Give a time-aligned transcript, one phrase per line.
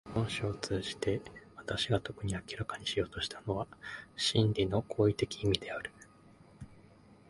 [0.15, 1.21] 本書を通じて
[1.57, 3.67] 私が特に明らかにしようとしたのは
[4.15, 5.91] 真理の行為的意味である。